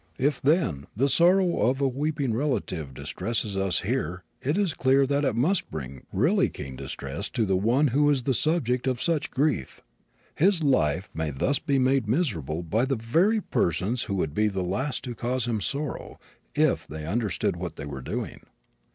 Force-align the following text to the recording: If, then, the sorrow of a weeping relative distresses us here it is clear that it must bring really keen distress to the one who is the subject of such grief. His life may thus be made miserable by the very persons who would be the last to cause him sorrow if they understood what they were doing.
If, 0.17 0.41
then, 0.41 0.87
the 0.95 1.07
sorrow 1.07 1.59
of 1.69 1.79
a 1.79 1.87
weeping 1.87 2.33
relative 2.33 2.95
distresses 2.95 3.55
us 3.55 3.81
here 3.81 4.23
it 4.41 4.57
is 4.57 4.73
clear 4.73 5.05
that 5.05 5.23
it 5.23 5.35
must 5.35 5.69
bring 5.69 6.07
really 6.11 6.49
keen 6.49 6.75
distress 6.75 7.29
to 7.29 7.45
the 7.45 7.55
one 7.55 7.89
who 7.89 8.09
is 8.09 8.23
the 8.23 8.33
subject 8.33 8.87
of 8.87 8.99
such 8.99 9.29
grief. 9.29 9.79
His 10.33 10.63
life 10.63 11.11
may 11.13 11.29
thus 11.29 11.59
be 11.59 11.77
made 11.77 12.07
miserable 12.07 12.63
by 12.63 12.85
the 12.85 12.95
very 12.95 13.41
persons 13.41 14.05
who 14.05 14.15
would 14.15 14.33
be 14.33 14.47
the 14.47 14.63
last 14.63 15.03
to 15.03 15.13
cause 15.13 15.45
him 15.45 15.61
sorrow 15.61 16.19
if 16.55 16.87
they 16.87 17.05
understood 17.05 17.55
what 17.55 17.75
they 17.75 17.85
were 17.85 18.01
doing. 18.01 18.41